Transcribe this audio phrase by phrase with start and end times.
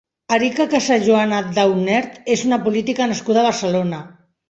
[0.37, 4.05] Erika Casajoana Daunert és una política nascuda a Barcelona.